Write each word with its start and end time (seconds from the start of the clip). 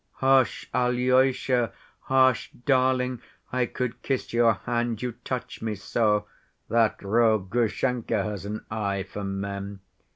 "Hush, 0.13 0.67
Alyosha, 0.73 1.73
hush, 1.99 2.49
darling! 2.65 3.21
I 3.51 3.67
could 3.67 4.01
kiss 4.01 4.33
your 4.33 4.53
hand, 4.55 5.03
you 5.03 5.11
touch 5.23 5.61
me 5.61 5.75
so. 5.75 6.25
That 6.69 6.99
rogue 7.03 7.51
Grushenka 7.51 8.23
has 8.23 8.43
an 8.43 8.65
eye 8.71 9.03
for 9.03 9.23
men. 9.23 9.81